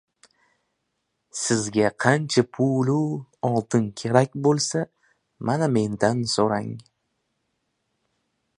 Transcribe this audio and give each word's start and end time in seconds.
-Sizga 1.39 1.89
qancha 2.05 2.43
pulu 2.57 2.95
oltin 3.49 3.85
kerak 4.01 4.39
bo‘lsa, 4.47 4.81
mana 5.51 5.69
mendan 5.77 6.25
so‘rang! 6.33 6.73